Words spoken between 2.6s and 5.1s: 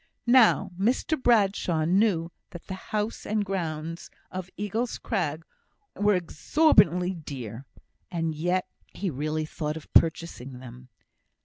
the house and grounds of Eagle's